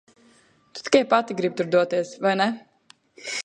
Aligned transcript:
Tu 0.73 0.79
tikai 0.87 1.03
pati 1.11 1.37
gribi 1.41 1.57
tur 1.61 1.67
doties, 1.77 2.09
vai 2.27 2.35
ne? 2.43 2.49